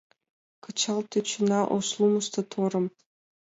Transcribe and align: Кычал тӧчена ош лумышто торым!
Кычал 0.63 0.99
тӧчена 1.11 1.61
ош 1.75 1.87
лумышто 1.97 2.41
торым! 2.51 2.85